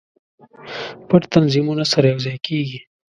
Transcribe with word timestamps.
پټ 1.07 1.21
تنظیمونه 1.33 1.83
سره 1.91 2.05
یو 2.11 2.19
ځای 2.25 2.37
کیږي. 2.47 2.79